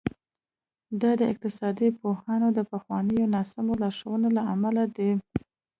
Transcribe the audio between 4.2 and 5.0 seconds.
له امله